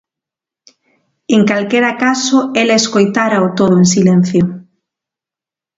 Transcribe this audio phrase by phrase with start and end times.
[1.35, 4.43] En calquera caso ela escoitárao todo en silencio.